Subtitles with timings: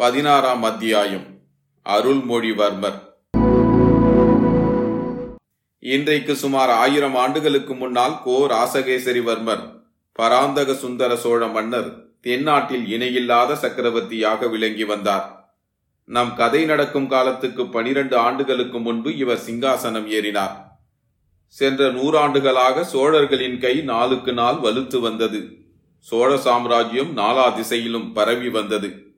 [0.00, 1.24] பதினாறாம் அத்தியாயம்.
[1.84, 2.98] அருள்மொழிவர்மர்.
[5.78, 8.46] இன்றைக்கு சுமார் ஆயிரம் ஆண்டுகளுக்கு முன்னால் கோ.
[8.46, 9.82] ராசகேசரிவர்மர்
[10.12, 15.54] பராந்தக சுந்தர சோழ மன்னர் தென்னாட்டில் இணையில்லாத சக்கரவர்த்தியாக விளங்கி வந்தார்.
[16.04, 20.56] நம் கதை நடக்கும் காலத்துக்கு பனிரெண்டு ஆண்டுகளுக்கு முன்பு இவர் சிங்காசனம் ஏறினார்.
[21.46, 25.48] சென்ற நூறாண்டுகளாக சோழர்களின் கை நாளுக்கு நாள் வலுத்து வந்தது.
[25.98, 29.09] சோழ சாம்ராஜ்யம் நாலா திசையிலும் பரவி வந்தது.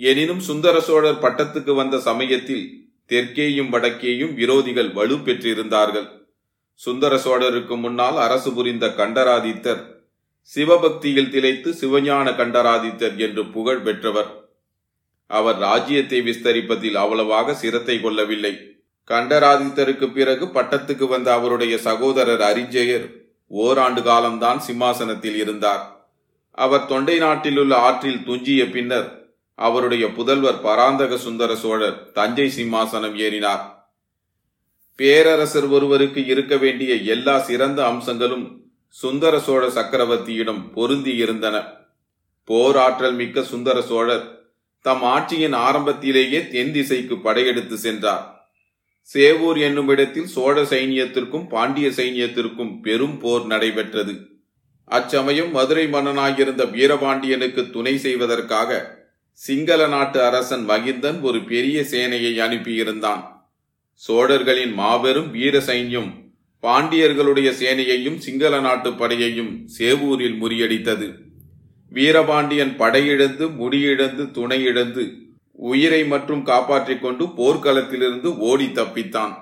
[0.00, 2.64] எனினும் சுந்தர சோழர் பட்டத்துக்கு வந்த சமயத்தில்
[3.10, 6.08] தெற்கேயும் வடக்கேயும் விரோதிகள் வலு பெற்றிருந்தார்கள்.
[6.80, 9.82] சுந்தர சோழருக்கு முன்னால் அரசு புரிந்த கண்டராதித்தர்
[10.52, 14.30] சிவபக்தியில் திளைத்து சிவஞான கண்டராதித்தர் என்று புகழ் பெற்றவர்.
[15.26, 18.54] அவர் ராஜ்யத்தை விஸ்தரிப்பதில் அவ்வளவாக சிரத்தை கொள்ளவில்லை.
[19.10, 23.06] கண்டராதித்தருக்கு பிறகு பட்டத்துக்கு வந்த அவருடைய சகோதரர் அரிஞ்சயர்
[23.50, 25.82] ஓராண்டு காலம்தான் சிம்மாசனத்தில் இருந்தார்.
[26.58, 29.08] அவர் தொண்டை நாட்டில் உள்ள ஆற்றில் துஞ்சிய பின்னர்
[29.66, 33.62] அவருடைய புதல்வர் பராந்தக சுந்தர சோழர் தஞ்சை சிம்மாசனம் ஏறினார்.
[34.98, 38.46] பேரரசர் ஒருவருக்கு இருக்க வேண்டிய எல்லா சிறந்த அம்சங்களும்
[38.94, 41.56] சுந்தர சோழ சக்கரவர்த்தியிடம் பொருந்தி இருந்தன.
[42.48, 44.24] போராற்றல் மிக்க சுந்தர சோழர்
[44.84, 48.24] தம் ஆட்சியின் ஆரம்பத்திலேயே தென் திசைக்கு படையெடுத்து சென்றார்.
[49.08, 54.14] சேவூர் என்னும் இடத்தில் சோழ சைனியத்திற்கும் பாண்டிய சைனியத்திற்கும் பெரும் போர் நடைபெற்றது.
[54.90, 58.70] அச்சமயம் மதுரை மன்னனாகியிருந்த வீரபாண்டியனுக்கு துணை செய்வதற்காக
[59.32, 63.22] சிங்கள நாட்டு அரசன் மகிந்தன் ஒரு பெரிய சேனையை அனுப்பியிருந்தான்.
[63.94, 66.10] சோழர்களின் மாபெரும் வீர சைன்யம்
[66.62, 71.08] பாண்டியர்களுடைய சேனையையும் சிங்கள நாட்டு படையையும் சேவூரில் முறியடித்தது.
[71.90, 75.04] வீரபாண்டியன் படையிழந்து முடியிழந்து துணையிழந்து
[75.52, 79.34] உயிரை மற்றும் காப்பாற்றிக் கொண்டு போர்க்களத்திலிருந்து ஓடி தப்பித்தான்.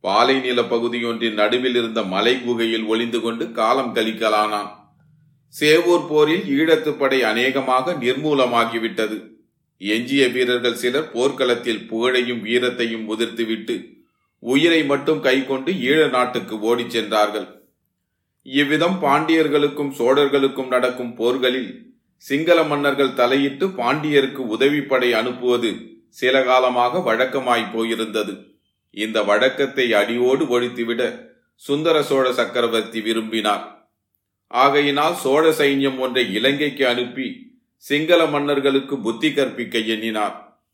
[0.00, 4.70] பாலை நில பகுதியொன்றின் நடுவில் இருந்த மலை குகையில் ஒளிந்து கொண்டு காலம் கழிக்கலானான்.
[5.60, 9.16] சேவூர் போரில் ஈழத்து படை அநேகமாக நிர்மூலமாகிவிட்டது.
[9.78, 13.76] எஞ்சிய வீரர்கள் சிலர் போர்க்களத்தில் புகழையும் வீரத்தையும் முதிர்த்துவிட்டு
[14.38, 17.48] உயிரை மட்டும் கைக்கொண்டு ஈழ நாட்டுக்கு ஓடிச் சென்றார்கள்.
[18.42, 21.70] இவ்விதம் பாண்டியர்களுக்கும் சோழர்களுக்கும் நடக்கும் போர்களில்
[22.16, 25.70] சிங்கள மன்னர்கள் தலையிட்டு பாண்டியருக்கு உதவிப்படை அனுப்புவது
[26.08, 28.32] சில காலமாக வழக்கமாய் போயிருந்தது.
[28.90, 31.02] இந்த வழக்கத்தை அடியோடு ஒழித்துவிட
[31.54, 33.81] சுந்தர சோழ சக்கரவர்த்தி விரும்பினார்.
[34.52, 40.64] ஆகையினால் சோழ சைன்யம் ஒன்றை இலங்கைக்கு அனுப்பி சிங்கள மன்னர்களுக்கு புத்தி கற்பிக்க எண்ணினார்.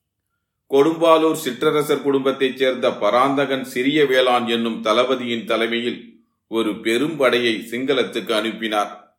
[0.71, 9.19] கொடும்பாலூர் சிற்றரசர் குடும்பத்தைச் சேர்ந்த பராந்தகன் சிறிய வேளாண் என்னும் தளபதியின் தலைமையில் ஒரு பெரும் படையை சிங்களத்துக்கு அனுப்பினார்.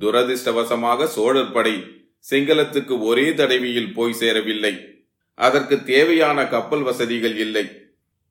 [0.00, 1.82] துரதிர்ஷ்டவசமாக சோழர் படை
[2.30, 5.04] சிங்களத்துக்கு ஒரே தடவையில் போய் சேரவில்லை.
[5.34, 7.64] அதற்கு தேவையான கப்பல் வசதிகள் இல்லை.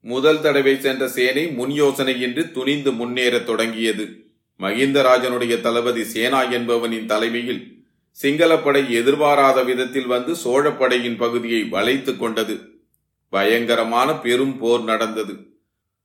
[0.00, 4.23] முதல் தடவை சென்ற சேனை முன் யோசனையின்றி துணிந்து முன்னேறத் தொடங்கியது.
[4.58, 12.82] மகிந்தராஜனுடைய தளபதி சேனா என்பவனின் தலைமையில் சிங்களப்படை எதிர்பாராத விதத்தில் வந்து சோழப்படையின் பகுதியை வளைத்துக் கொண்டது.
[13.30, 15.36] பயங்கரமான பெரும் போர் நடந்தது.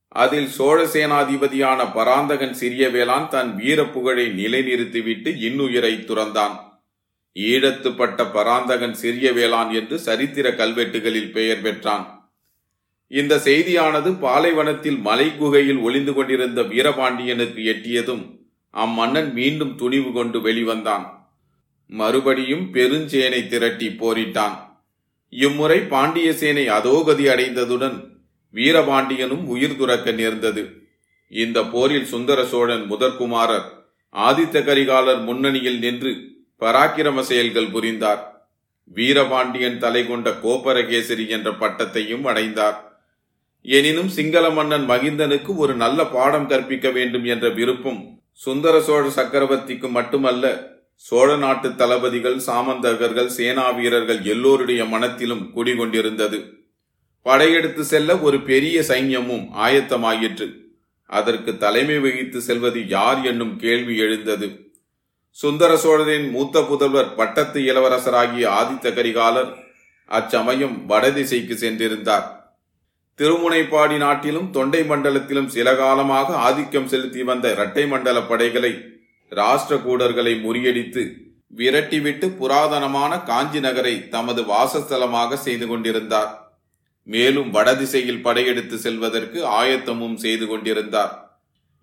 [0.08, 6.56] அதில் சோழ சேனாதிபதியான பராந்தகன் சிறிய வேளான் தன் வீர புகழை நிலைநிறுத்திவிட்டு இன்னுயிரை துறந்தான்.
[7.34, 12.32] ஈழத்துப்பட்ட பராந்தகன் சிறிய வேளான் என்று சரித்திர கல்வெட்டுகளில் பெயர் பெற்றான்.
[13.06, 18.38] இந்த செய்தியானது பாலைவனத்தில் மலை குகையில் ஒளிந்து கொண்டிருந்த வீரபாண்டியனுக்கு எட்டியதும்
[18.70, 21.06] அம்மன்னன் மீண்டும் துணிவு கொண்டு வெளிவந்தான்.
[21.86, 24.56] மறுபடியும் பெருஞ்சேனை திரட்டி போரிட்டான்.
[25.28, 28.08] இம்முறை பாண்டிய சேனை அதோகதி அடைந்ததுடன்
[28.54, 30.82] வீரபாண்டியனும் உயிர் துறக்க நேர்ந்தது.
[31.28, 33.66] இந்த போரில் சுந்தர சோழன் முதற்குமாரர்
[34.14, 36.28] ஆதித்த கரிகாலர் முன்னணியில் நின்று
[36.60, 38.48] பராக்கிரம செயல்கள் புரிந்தார்.
[38.84, 43.02] வீரபாண்டியன் தலை கொண்ட கோபரகேசரி என்ற பட்டத்தையும் அடைந்தார்.
[43.62, 50.68] எனினும் சிங்கள மன்னன் மகிந்தனுக்கு ஒரு நல்ல பாடம் கற்பிக்க வேண்டும் என்ற விருப்பம் சுந்தர சோழ சக்கரவர்த்திக்கு மட்டுமல்ல
[50.94, 56.50] சோழ நாட்டு தளபதிகள் சாமந்தகர்கள் சேனா வீரர்கள் எல்லோருடைய மனத்திலும் குடிகொண்டிருந்தது.
[57.22, 60.52] படையெடுத்து செல்ல ஒரு பெரிய சைன்யமும் ஆயத்தமாயிற்று.
[61.06, 64.72] அதற்கு தலைமை வகித்து செல்வது யார் என்னும் கேள்வி எழுந்தது.
[65.30, 69.54] சுந்தர சோழரின் மூத்த புதல்வர் பட்டத்து இளவரசராகிய ஆதித்த கரிகாலர்
[70.06, 72.39] அச்சமயம் வடதிசைக்கு சென்றிருந்தார்.
[73.20, 78.70] திருமுனைப்பாடி நாட்டிலும் தொண்டை மண்டலத்திலும் சில காலமாக ஆதிக்கம் செலுத்தி வந்த இரட்டை மண்டல படைகளை
[79.32, 81.02] ராஷ்டிரகூடர்களை முறியடித்து
[81.56, 86.30] விரட்டிவிட்டு புராதனமான காஞ்சி நகரை தமது வாசஸ்தலமாக செய்து கொண்டிருந்தார்.
[87.02, 91.12] மேலும் வடதிசையில் படையெடுத்து செல்வதற்கு ஆயத்தமும் செய்து கொண்டிருந்தார்.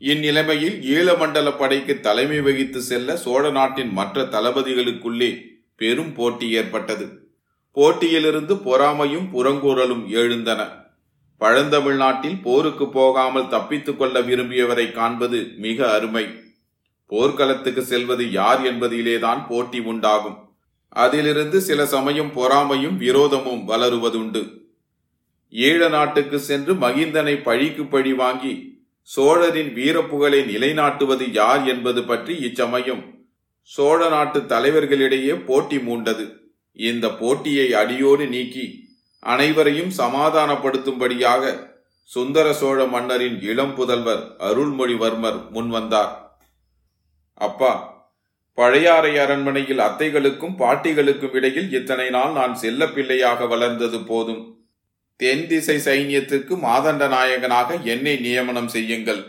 [0.01, 5.31] இந்நிலைமையில் ஈழமண்டல படைக்கு தலைமை வகித்து செல்ல சோழ நாட்டின் மற்ற தளபதிகளுக்குள்ளே
[5.75, 7.07] பெரும் போட்டி ஏற்பட்டது.
[7.71, 10.86] போட்டியிலிருந்து பொறாமையும் புறங்கூறலும் எழுந்தன.
[11.41, 16.25] பழந்தமிழ்நாட்டில் போருக்கு போகாமல் தப்பித்துக் கொள்ள விரும்பியவரை காண்பது மிக அருமை.
[17.05, 20.37] போர்க்களத்துக்கு செல்வது யார் என்பதிலேதான் போட்டி உண்டாகும்.
[20.89, 24.65] அதிலிருந்து சில சமயம் பொறாமையும் விரோதமும் வளருவதுண்டு.
[25.51, 33.03] ஈழ நாட்டுக்கு சென்று மகிந்தனை பழிக்கு பழி வாங்கி சோழரின் வீரப்புகழை நிலைநாட்டுவது யார் என்பது பற்றி இச்சமயம்
[33.61, 36.25] சோழ நாட்டு தலைவர்களிடையே போட்டி மூண்டது.
[36.73, 38.86] இந்த போட்டியை அடியோடு நீக்கி
[39.19, 41.43] அனைவரையும் சமாதானப்படுத்தும்படியாக
[42.03, 46.11] சுந்தர சோழ மன்னரின் இளம் புதல்வர் அருள்மொழிவர்மர் முன்வந்தார்.
[47.33, 47.71] அப்பா
[48.53, 54.43] பழையாறை அரண்மனையில் அத்தைகளுக்கும் பாட்டிகளுக்கும் இடையில் இத்தனை நாள் நான் செல்ல பிள்ளையாக வளர்ந்தது போதும்.
[55.15, 59.21] தென் திசை சைன்யத்துக்கு மாதண்ட நாயகனாக என்னை நியமனம் செய்யுங்கள்.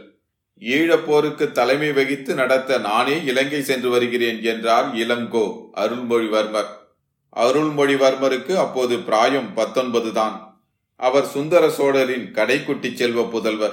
[0.63, 5.47] ஈழப்போருக்கு தலைமை வகித்து நடத்த நானே இலங்கை சென்று வருகிறேன் என்றார் இளங்கோ
[5.77, 6.78] அருள்மொழிவர்மர்.
[7.39, 10.63] அருள்மொழிவர்மருக்கு அப்போது பிராயம் பத்தொன்பது தான்.
[10.97, 13.73] அவர் சுந்தர சோழரின் கடைக்குட்டி செல்வ புதல்வர்.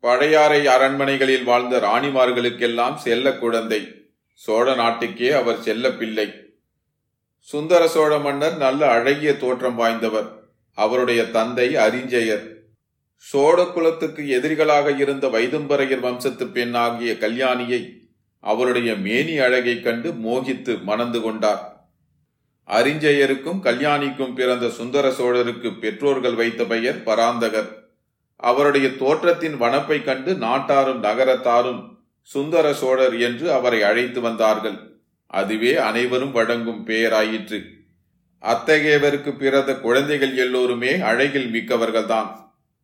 [0.00, 3.88] பழையாறை அரண்மனைகளில் வாழ்ந்த ராணிமார்களுக்கெல்லாம் செல்ல குழந்தை.
[4.32, 6.32] சோழ நாட்டுக்கே அவர் செல்ல பிள்ளை.
[7.40, 10.28] சுந்தர சோழ மன்னர் நல்ல அழகிய தோற்றம் வாய்ந்தவர்.
[10.74, 12.58] அவருடைய தந்தை அறிஞ்சயர்
[13.16, 17.92] சோழ குலத்துக்கு எதிரிகளாக இருந்த வைதும்பரையர் வம்சத்து பெண்ணாகிய கல்யாணியை
[18.40, 21.69] அவருடைய மேனி அழகைக் கண்டு மோகித்து மணந்து கொண்டார்.
[22.70, 27.68] அரிஞ்சயருக்கும் கல்யாணிக்கும் பிறந்த சுந்தர சோழருக்கு பெற்றோர்கள் வைத்த பெயர் பராந்தகர்.
[28.36, 35.02] அவருடைய தோற்றத்தின் வனப்பை கண்டு நாட்டாரும் நகரத்தாரும் சுந்தர சோழர் என்று அவரை அழைத்து வந்தார்கள்.
[35.26, 37.64] அதுவே அனைவரும் வழங்கும் பெயராயிற்று.
[38.42, 42.30] அத்தகையவருக்கு பிறந்த குழந்தைகள் எல்லோருமே அழகில் மிக்கவர்கள்தான்.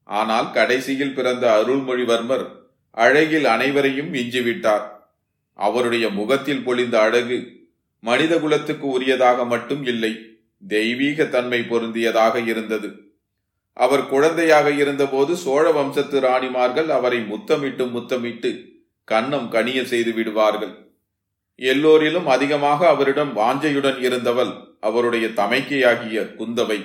[0.04, 2.46] ஆனால் கடைசியில் பிறந்த அருள்மொழிவர்மர்
[2.90, 4.84] அழகில் அனைவரையும் மிஞ்சிவிட்டார்.
[5.54, 7.55] அவருடைய முகத்தில் பொழிந்த அழகு
[8.08, 10.12] மனித குலத்துக்கு உரியதாக மட்டும் இல்லை
[10.62, 12.88] தெய்வீக தன்மை பொருந்தியதாக இருந்தது.
[13.76, 18.50] அவர் குழந்தையாக இருந்தபோது சோழ வம்சத்து ராணிமார்கள் அவரை முத்தமிட்டு முத்தமிட்டு
[19.08, 20.74] கன்னம் கனிய செய்து விடுவார்கள்.
[21.58, 26.80] எல்லோரிலும் அதிகமாக அவரிடம் வாஞ்சையுடன் இருந்தவள் அவருடைய தமைக்கையாகிய குந்தவை.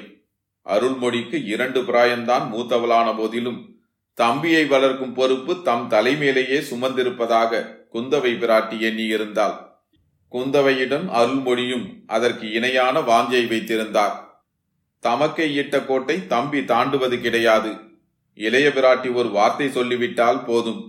[0.65, 3.59] அருள்மொழிக்கு இரண்டு பிராயம்தான் மூத்தவளான போதிலும்
[4.17, 7.61] தம்பியை வளர்க்கும் பொறுப்பு தம் தலைமேலேயே சுமந்திருப்பதாக
[7.93, 9.55] குந்தவை பிராட்டி எண்ணியிருந்தாள்.
[10.31, 14.15] குந்தவையிடம் அருள்மொழியும் அதற்கு இணையான வாஞ்சை வைத்திருந்தார்.
[14.99, 17.71] தமக்கை இட்ட கோட்டை தம்பி தாண்டுவது கிடையாது.
[18.33, 20.81] இளைய பிராட்டி ஒரு வார்த்தை சொல்லிவிட்டால் போதும்.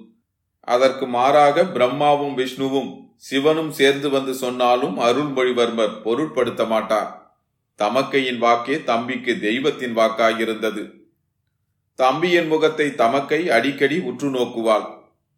[0.60, 7.10] அதற்கு மாறாக பிரம்மாவும் விஷ்ணுவும் சிவனும் சேர்ந்து வந்து சொன்னாலும் அருள்மொழிவர்மர் பொருட்படுத்த மாட்டார்.
[7.78, 10.82] தமக்கையின் வாக்கே தம்பிக்கு தெய்வத்தின் வாக்காயிருந்தது.
[11.94, 14.86] தம்பியின் முகத்தை தமக்கை அடிக்கடி உற்று நோக்குவாள்.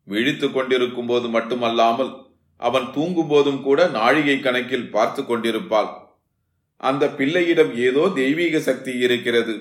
[0.04, 2.23] விழித்து கொண்டிருக்கும் போது மட்டுமல்லாமல்
[2.60, 5.90] அவன் தூங்கும்போதும் கூட நாழிகை கணக்கில் பார்த்து கொண்டிருப்பாள்.
[6.80, 9.54] அந்த பிள்ளையிடம் ஏதோ தெய்வீக சக்தி இருக்கிறது.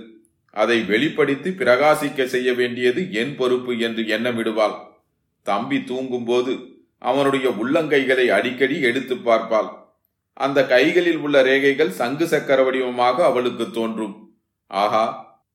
[0.54, 4.76] அதை வெளிப்படுத்தி பிரகாசிக்க செய்ய வேண்டியது என் பொறுப்பு என்று எண்ணமிடுவாள்.
[5.46, 6.54] தம்பி தூங்கும்போது
[7.02, 9.70] அவனுடைய உள்ளங்கைகளை அடிக்கடி எடுத்து பார்ப்பாள்.
[10.38, 14.16] அந்த கைகளில் உள்ள ரேகைகள் சங்கு சக்கர வடிவமாக அவளுக்கு தோன்றும்.
[14.72, 15.06] ஆஹா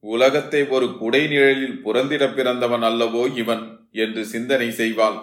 [0.04, 3.64] உலகத்தை ஒரு குடை நிழலில் புறந்திட பிறந்தவன் அல்லவோ இவன்
[4.04, 5.18] என்று சிந்தனை செய்வாள்.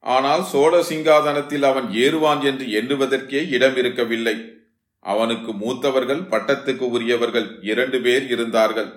[0.00, 4.36] ஆனால் சோழ சிங்காதனத்தில் அவன் ஏறுவான் என்று எண்ணுவதற்கே இடம் இருக்கவில்லை.
[5.04, 8.90] அவனுக்கு மூத்தவர்கள் பட்டத்துக்கு உரியவர்கள் இரண்டு பேர் இருந்தார்கள்.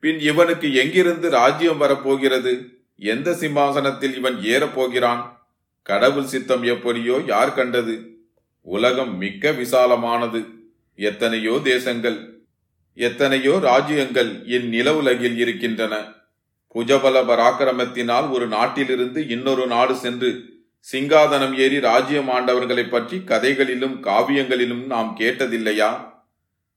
[0.00, 2.52] பின் இவனுக்கு எங்கிருந்து ராஜ்யம் வரப்போகிறது?
[2.96, 5.22] எந்த சிம்மாசனத்தில் இவன் ஏறப்போகிறான்
[5.82, 7.96] கடவுள் சித்தம் எப்படியோ யார் கண்டது?
[8.66, 10.40] உலகம் மிக்க விசாலமானது.
[10.98, 12.18] எத்தனையோ தேசங்கள்
[12.98, 15.94] எத்தனையோ ராஜ்யங்கள் இந்நில உலகில் இருக்கின்றன.
[16.76, 20.44] குஜபல பராக்கிரமத்தினால் ஒரு நாட்டிலிருந்து இன்னொரு நாடு சென்று
[20.92, 26.12] சிங்காதனம் ஏறி ராஜ்யம் ஆண்டவர்களைப் பற்றி கதைகளிலும் காவியங்களிலும் நாம் கேட்டதில்லையா?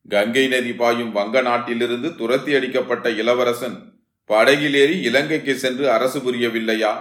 [0.10, 3.94] கங்கை நதி பாயும் வங்க நாட்டிலிருந்து துரத்தி அடிக்கப்பட்ட இளவரசன்
[4.28, 6.94] படகிலேறி இலங்கைக்கு சென்று அரசு புரியவில்லையா?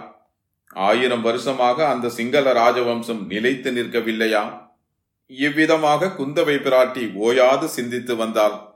[0.66, 4.70] ஆயிரம் வருஷமாக அந்த சிங்கள ராஜவம்சம் நிலைத்து நிற்கவில்லையா?
[5.26, 8.67] இவ்விதமாக குந்தவை பிராட்டி ஓயாது சிந்தித்து வந்தாள்.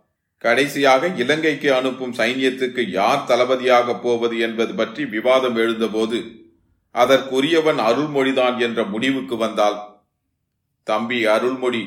[0.43, 6.19] கடைசியாக இலங்கைக்கு அனுப்பும் சைன்யத்துக்கு யார் தளபதியாக போவது என்பது பற்றி விவாதம் எழுந்தபோது
[6.95, 9.79] அதற்குரியவன் அருள்மொழிதான் என்ற முடிவுக்கு வந்தாள்.
[10.83, 11.83] தம்பி அருள்மொழி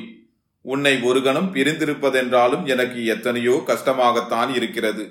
[0.60, 5.04] உன்னை ஒரு கணம் பிரிந்திருப்பதென்றாலும் எனக்கு எத்தனையோ கஷ்டமாகத்தான் இருக்கிறது.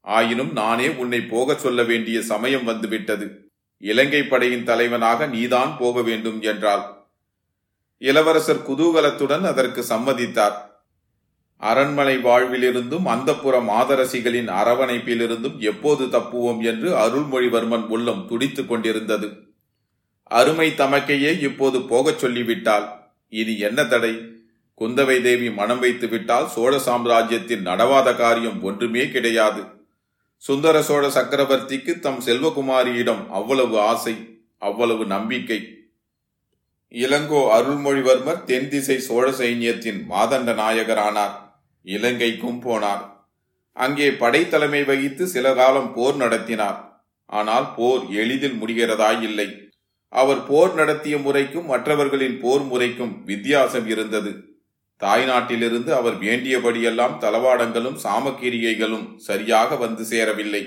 [0.00, 3.26] ஆயினும் நானே உன்னை போகச் சொல்ல வேண்டிய சமயம் வந்துவிட்டது.
[3.82, 6.84] இலங்கை படையின் தலைவனாக நீதான் போக வேண்டும் என்றாள்.
[7.98, 10.69] இளவரசர் குதூகலத்துடன் அதற்கு சம்மதித்தார்.
[11.60, 19.28] அரண்மனை வாழ்விலிருந்தும் அந்தப்புற மாதரசிகளின் அரவணைப்பிலிருந்தும் எப்போது தப்புவோம் என்று அருள்மொழிவர்மன் உள்ளம் துடித்துக் கொண்டிருந்தது.
[20.22, 22.84] அருமை தமக்கையே இப்போது போகச் சொல்லிவிட்டாள்.
[23.28, 24.14] இனி என்ன தடை?
[24.80, 29.62] குந்தவை தேவி மனம் வைத்து விட்டால் சோழ சாம்ராஜ்யத்தின் நடவாத காரியம் ஒன்றுமே கிடையாது.
[30.36, 34.16] சுந்தர சோழ சக்கரவர்த்திக்கு தம் செல்வகுமாரியிடம் அவ்வளவு ஆசை
[34.58, 35.74] அவ்வளவு நம்பிக்கை.
[36.90, 41.48] இளங்கோ அருள்மொழிவர்மர் தென் திசை சோழ சைன்யத்தின் மாதண்ட நாயகரானார்.
[41.84, 43.02] இலங்கைக்கும் போனார்.
[43.72, 46.78] அங்கே படைத்தலைமை வகித்து சில காலம் போர் நடத்தினார்.
[47.26, 49.48] ஆனால் போர் எளிதில் முடிகிறதாய் இல்லை
[50.12, 54.32] அவர் போர் நடத்திய முறைக்கும் மற்றவர்களின் போர் முறைக்கும் வித்தியாசம் இருந்தது.
[55.00, 60.62] தாய்நாட்டிலிருந்து அவர் வேண்டியபடியெல்லாம் தளவாடங்களும் சாமக்கிரிகைகளும் சரியாக வந்து சேரவில்லை.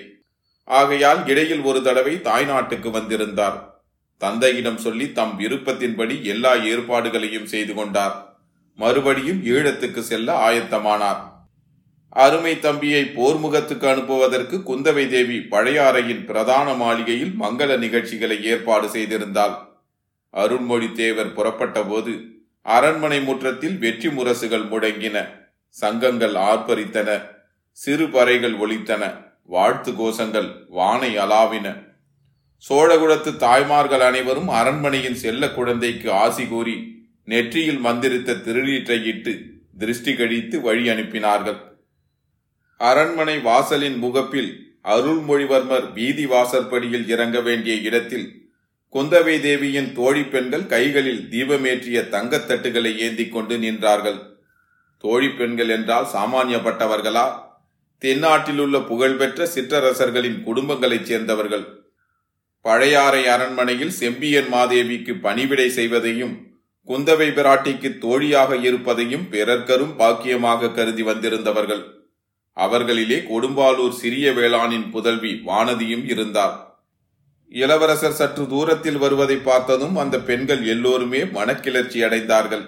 [0.63, 3.57] ஆகையால் இடையில் ஒரு தடவை தாய்நாட்டுக்கு வந்திருந்தார்.
[4.17, 8.32] தந்தையிடம் சொல்லி தம் விருப்பத்தின்படி எல்லா ஏற்பாடுகளையும் செய்து கொண்டார்.
[8.75, 11.21] மறுபடியும் ஈழத்துக்கு செல்ல ஆயத்தமானார்.
[12.09, 19.55] அருமை தம்பியை போர்முகத்துக்கு அனுப்புவதற்கு குந்தவை தேவி பழையாறையின் பிரதான மாளிகையில் மங்கள நிகழ்ச்சிகளை ஏற்பாடு செய்திருந்தாள்.
[20.33, 22.13] அருண்மொழி தேவர் புறப்பட்ட போது
[22.61, 25.27] அரண்மனை முற்றத்தில் வெற்றி முரசுகள் முழங்கின
[25.69, 27.09] சங்கங்கள் ஆர்ப்பரித்தன.
[27.71, 29.03] சிறு பறைகள் ஒலித்தன.
[29.45, 31.67] வாழ்த்து கோஷங்கள் வானை அலாவின.
[32.69, 39.41] சோழகுலத்து தாய்மார்கள் அனைவரும் அரண்மனையின் செல்ல குழந்தைக்கு ஆசி கூறி நெற்றியில் மந்திரித்த திருநீற்றை இட்டு
[39.77, 41.57] திருஷ்டி கழித்து வழி அனுப்பினார்கள்.
[42.77, 48.51] அரண்மனை வாசலின் முகப்பில் அருள்மொழிவர்மர் வீதி வாசற்படியில் இறங்க வேண்டிய இடத்தில்
[48.93, 54.19] குந்தவை தேவியின் தோழி பெண்கள் கைகளில் தீபமேற்றிய தங்கத்தட்டுகளை ஏந்தி கொண்டு நின்றார்கள்.
[54.97, 57.39] தோழி பெண்கள் என்றால் சாமானியப்பட்டவர்களா?
[57.97, 61.83] தென்னாட்டில் உள்ள புகழ்பெற்ற சிற்றரசர்களின் குடும்பங்களைச் சேர்ந்தவர்கள்.
[62.61, 66.52] பழையாறை அரண்மனையில் செம்பியன் மாதேவிக்கு பணிவிடை செய்வதையும்
[66.87, 71.83] குந்தவை பிராட்டிக்கு தோழியாக இருப்பதையும் பிறர்க்கரும் பாக்கியமாக கருதி வந்திருந்தவர்கள்.
[72.57, 76.55] அவர்களிலே கொடும்பாலூர் சிறிய வேளாணின் புதல்வி வானதியும் இருந்தார்.
[77.47, 82.65] இளவரசர் சற்று தூரத்தில் வருவதை பார்த்ததும் அந்த பெண்கள் எல்லோருமே மனக்கிளர்ச்சி அடைந்தார்கள்.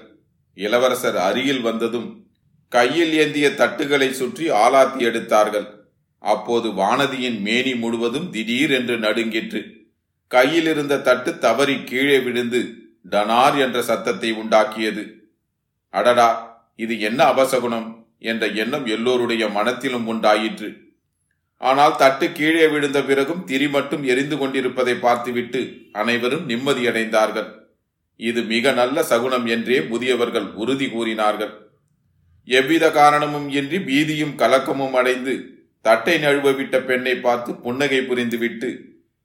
[0.53, 2.25] இளவரசர் அருகில் வந்ததும்
[2.69, 5.67] கையில் ஏந்திய தட்டுகளை சுற்றி ஆலாத்தி எடுத்தார்கள்.
[6.17, 9.61] அப்போது வானதியின் மேனி முழுவதும் திடீர் என்று நடுங்கிற்று.
[10.27, 12.61] கையில் இருந்த தட்டு தவறி கீழே விழுந்து
[13.11, 15.03] டனார் என்ற சத்தத்தை உண்டாக்கியது.
[15.93, 16.29] அடடா
[16.83, 17.87] இது என்ன அபசகுணம்
[18.31, 20.69] என்ற எண்ணம் எல்லோருடைய மனத்திலும் உண்டாயிற்று.
[21.61, 27.49] ஆனால் தட்டு கீழே விழுந்த பிறகும் திரி மட்டும் எரிந்து கொண்டிருப்பதை பார்த்துவிட்டு அனைவரும் நிம்மதியடைந்தார்கள்.
[28.19, 31.53] இது மிக நல்ல சகுனம் என்றே முதியவர்கள் உறுதி கூறினார்கள்.
[32.47, 35.33] எவ்வித காரணமும் இன்றி பீதியும் கலக்கமும் அடைந்து
[35.85, 38.69] தட்டை நழுவ விட்ட பெண்ணை பார்த்து புன்னகை புரிந்துவிட்டு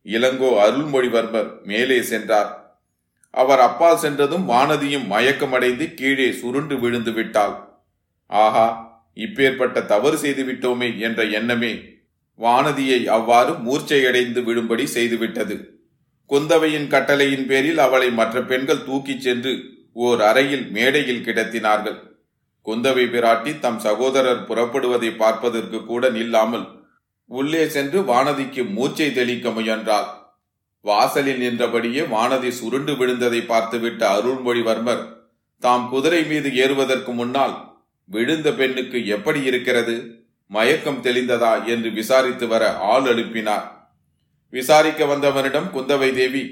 [0.07, 2.51] இளங்கோ அருள்மொழிவர்மர் மேலே சென்றார்.
[3.31, 7.55] அவர் அப்பால் சென்றதும் வானதியும் மயக்கமடைந்து கீழே சுருண்டு விழுந்து விட்டாள்.
[8.27, 11.73] ஆஹா இப்பேற்பட்ட தவறு செய்து விட்டோமே என்ற எண்ணமே
[12.39, 15.57] வானதியை அவ்வாறு மூர்ச்சையடைந்து விழும்படி செய்துவிட்டது.
[16.31, 19.53] குந்தவையின் கட்டளையின் பேரில் அவளை மற்ற பெண்கள் தூக்கிச் சென்று
[19.93, 21.99] ஓர் அறையில் மேடையில் கிடத்தினார்கள்.
[22.67, 26.67] குந்தவை பிராட்டி தம் சகோதரர் புறப்படுவதை பார்ப்பதற்கு கூட நில்லாமல்
[27.27, 30.20] உள்ளே சென்று வானதிக்கு மூச்சை தெளிக்க முயன்றாள்.
[30.85, 35.03] வாசலில் நின்றபடியே வானதி சுருண்டு விழுந்ததை பார்த்துவிட்ட அருள்மொழிவர்மர்
[35.59, 40.25] தாம் குதிரை மீது ஏறுவதற்கு முன்னால் விழுந்த பெண்ணுக்கு எப்படி இருக்கிறது?
[40.47, 41.65] மயக்கம் தெளிந்ததா?
[41.65, 43.79] என்று விசாரித்து வர ஆள் அனுப்பினார்
[44.51, 46.43] விசாரிக்க வந்தவனிடம் குந்தவை தேவி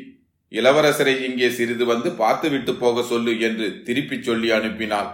[0.51, 5.11] இளவரசரை இங்கே சிறிது வந்து பார்த்துவிட்டு போக சொல்லு என்று திருப்பிச் சொல்லி அனுப்பினாள்.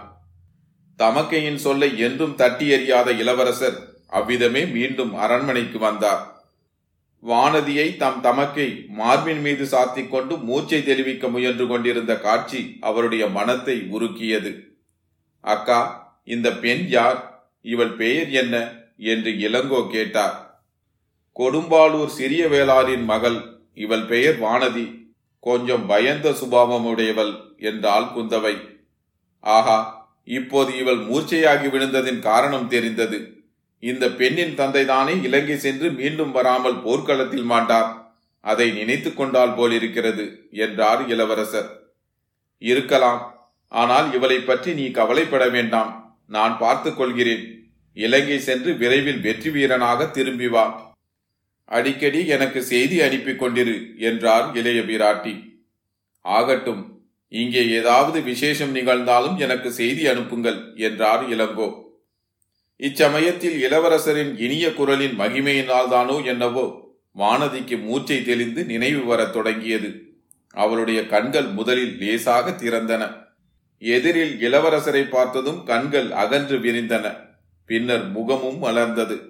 [0.95, 6.34] தமக்கையின் சொல்லை என்றும் தட்டி எறியாத இளவரசர் அவ்விதமே மீண்டும் அரண்மனைக்கு வந்தார்.
[7.25, 14.59] வானதியை தம் தமக்கை மார்பின் மீது சாத்திக் கொண்டு மூச்சை தெளிவிக்க முயன்று கொண்டிருந்த காட்சி அவருடைய மனத்தை உருக்கியது.
[15.41, 17.49] அக்கா இந்த பெண் யார்?
[17.61, 18.71] இவள் பெயர் என்ன?
[18.97, 20.63] என்று இளங்கோ கேட்டார்.
[21.39, 23.41] கொடும்பாளூர் சிறிய வேளாரின் மகள்.
[23.73, 25.03] இவள் பெயர் வானதி.
[25.39, 28.57] கொஞ்சம் பயந்த சுபாவமுடையவள் என்றாள் குந்தவை.
[29.39, 33.34] ஆஹா இப்போது இவள் மூர்ச்சையாகி விழுந்ததின் காரணம் தெரிந்தது.
[33.85, 37.89] இந்த பெண்ணின் தந்தைதானே இலங்கை சென்று மீண்டும் வராமல் போர்க்களத்தில் மாட்டார்.
[38.43, 40.25] அதை நினைத்து கொண்டால் போலிருக்கிறது
[40.65, 41.69] என்றார் இளவரசர்.
[42.61, 43.21] இருக்கலாம்
[43.71, 45.91] ஆனால் இவளை பற்றி நீ கவலைப்பட வேண்டாம்.
[46.27, 47.43] நான் பார்த்துக் கொள்கிறேன்.
[47.97, 50.65] இலங்கை சென்று விரைவில் வெற்றி வீரனாக திரும்பி வா.
[51.71, 53.75] அடிக்கடி எனக்கு செய்தி அனுப்பி கொண்டிரு
[54.09, 55.33] என்றார் இளைய பிராட்டி.
[56.25, 56.83] ஆகட்டும்
[57.31, 61.67] இங்கே ஏதாவது விசேஷம் நிகழ்ந்தாலும் எனக்கு செய்தி அனுப்புங்கள் என்றார் இளங்கோ.
[62.77, 70.03] இச்சமயத்தில் இளவரசரின் இனிய குரலின் மகிமையினால்தானோ என்னவோ வானதிக்கு மூச்சை தெளிந்து நினைவு வரத் தொடங்கியது.
[70.51, 73.23] அவளுடைய கண்கள் முதலில் லேசாக திறந்தன.
[73.79, 77.15] எதிரில் இளவரசரை பார்த்ததும் கண்கள் அகன்று விரிந்தன.
[77.65, 79.21] பின்னர் முகமும் மலர்ந்தது.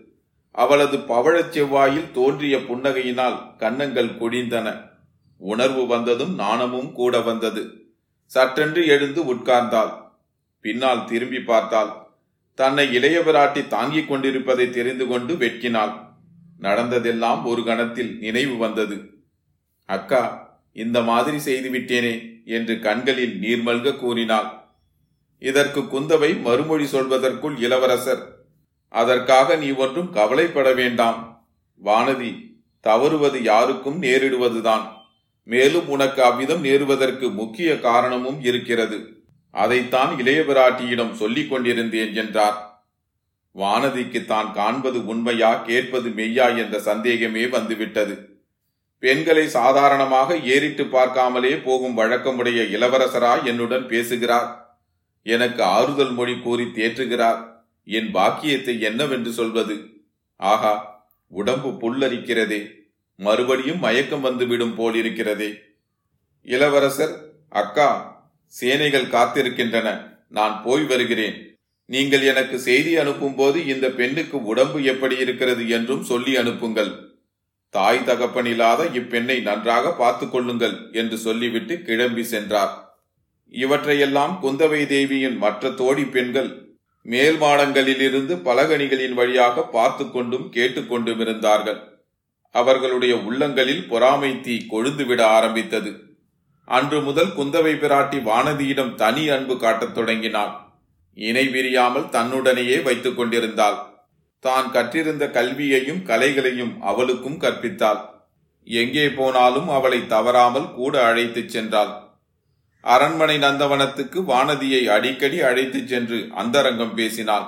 [0.52, 4.90] அவளது பவழச் செவ்வாயில் தோன்றிய புன்னகையினால் கன்னங்கள் குடிந்தன.
[5.38, 7.94] உணர்வு வந்ததும் நாணமும் கூட வந்தது.
[8.34, 9.94] சற்றென்று எழுந்து உட்கார்ந்தாள்.
[10.62, 12.05] பின்னால் திரும்பி பார்த்தாள்.
[12.56, 16.00] தன்னை இளையவராட்டி தாங்கிக் கொண்டிருப்பதை தெரிந்து கொண்டு வெட்கினாள்.
[16.60, 19.10] நடந்ததெல்லாம் ஒரு கணத்தில் நினைவு வந்தது.
[19.86, 20.44] அக்கா
[20.74, 24.48] இந்த மாதிரி செய்துவிட்டேனே என்று கண்களில் நீர்மல்க கூறினாள்.
[25.40, 28.36] இதற்கு குந்தவை மறுமொழி சொல்வதற்குள் இளவரசர்.
[28.90, 31.48] அதற்காக நீ ஒன்றும் கவலைப்பட வேண்டாம்.
[31.84, 34.88] வானதி தவறுவது யாருக்கும் நேரிடுவதுதான்.
[35.44, 39.15] மேலும் உனக்கு அவ்விதம் நேருவதற்கு முக்கிய காரணமும் இருக்கிறது.
[39.56, 42.58] அதைத்தான் இளைய பிராட்டியிடம் சொல்லிக் கொண்டிருந்தேன் என்றார்.
[43.56, 48.16] வானதிக்கு தான் காண்பது உண்மையா கேட்பது மெய்யா என்ற சந்தேகமே வந்துவிட்டது.
[49.00, 54.50] பெண்களை சாதாரணமாக ஏறிட்டு பார்க்காமலே போகும் வழக்கமுடைய இளவரசரா என்னுடன் பேசுகிறார்.
[55.24, 57.40] எனக்கு ஆறுதல் மொழி கூறி தேற்றுகிறார்.
[57.84, 59.76] என் பாக்கியத்தை என்னவென்று சொல்வது?
[60.36, 60.74] ஆகா
[61.28, 62.62] உடம்பு புல்லரிக்கிறதே.
[63.16, 65.50] மறுபடியும் மயக்கம் வந்துவிடும் போலிருக்கிறதே.
[66.42, 67.16] இளவரசர்
[67.50, 67.90] அக்கா
[68.48, 69.88] சேனைகள் காத்திருக்கின்றன.
[70.30, 71.58] நான் போய் வருகிறேன்.
[71.90, 76.92] நீங்கள் எனக்கு செய்தி அனுப்பும்போது இந்த பெண்ணுக்கு உடம்பு எப்படி இருக்கிறது என்றும் சொல்லி அனுப்புங்கள்.
[77.70, 82.74] தாய் தகப்பனில்லாத இப்பெண்ணை நன்றாக பார்த்து கொள்ளுங்கள் என்று சொல்லிவிட்டு கிளம்பி சென்றார்.
[83.54, 86.50] இவற்றையெல்லாம் குந்தவை தேவியின் மற்ற தோழி பெண்கள்
[87.02, 91.80] மேல் மாடங்களிலிருந்து பலகணிகளின் வழியாக பார்த்து கொண்டும் கேட்டுக்கொண்டும் இருந்தார்கள்.
[92.56, 95.92] அவர்களுடைய உள்ளங்களில் பொறாமை தீ கொழுந்துவிட ஆரம்பித்தது.
[96.66, 100.54] அன்று முதல் குந்தவை பிராட்டி வானதியிடம் தனி அன்பு காட்டத் தொடங்கினாள்.
[101.14, 103.78] இணை விரியாமல் தன்னுடனேயே வைத்துக் கொண்டிருந்தாள்.
[104.40, 108.02] தான் கற்றிருந்த கல்வியையும் கலைகளையும் அவளுக்கும் கற்பித்தாள்.
[108.68, 111.92] எங்கே போனாலும் அவளை தவறாமல் கூட அழைத்துச் சென்றாள்.
[112.82, 117.48] அரண்மனை நந்தவனத்துக்கு வானதியை அடிக்கடி அழைத்துச் சென்று அந்தரங்கம் பேசினாள்.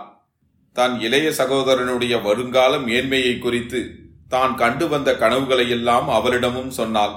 [0.73, 3.81] தன் இளைய சகோதரனுடைய வருங்கால மேன்மையை குறித்து
[4.29, 7.15] தான் கண்டு வந்த கனவுகளையெல்லாம் அவரிடமும் சொன்னாள்.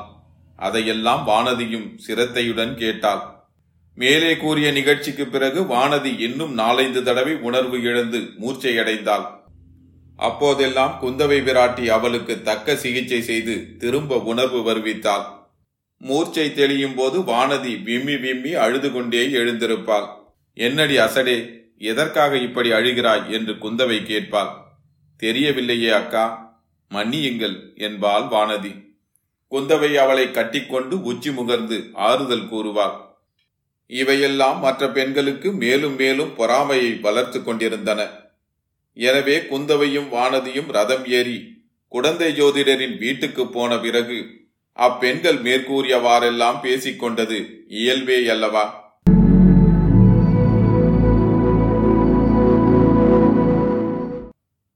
[0.60, 3.20] அதையெல்லாம் வானதியும் சிரத்தையுடன் கேட்டாள்.
[3.94, 9.26] மேலே கூறிய நிகழ்ச்சிக்கு பிறகு வானதி இன்னும் நாலைந்து தடவை உணர்வு இழந்து மூர்ச்சையடைந்தாள்.
[10.16, 15.24] அப்போதெல்லாம் குந்தவை விராட்டி அவளுக்கு தக்க சிகிச்சை செய்து திரும்ப உணர்வு வருவித்தாள்.
[15.98, 20.06] மூர்ச்சை தெளியும் போது வானதி விம்மி விம்மி அழுது கொண்டே எழுந்திருப்பாள்.
[20.54, 21.48] என்னடி அசடே
[21.78, 23.30] எதற்காக இப்படி அழுகிறாய்?
[23.30, 24.48] என்று குந்தவை கேட்பாள்.
[25.22, 26.24] தெரியவில்லையே அக்கா
[26.90, 28.89] மன்னியுங்கள் என்பாள் வானதி.
[29.52, 32.96] குந்தவை அவளை கட்டிக்கொண்டு உச்சி முகர்ந்து ஆறுதல் கூறுவாள்.
[33.86, 38.10] இவையெல்லாம் மற்ற பெண்களுக்கு மேலும் மேலும் பொறாமையை வளர்த்து கொண்டிருந்தன.
[38.94, 41.38] எனவே குந்தவையும் வானதியும் ரதம் ஏறி
[41.88, 44.26] குடந்தை ஜோதிடரின் வீட்டுக்கு போன பிறகு
[44.72, 48.79] அப்பெண்கள் மேற்கூறியவாறெல்லாம் பேசிக்கொண்டது இயல்பே அல்லவா?